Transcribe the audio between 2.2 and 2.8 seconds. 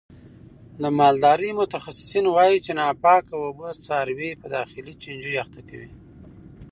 وایي چې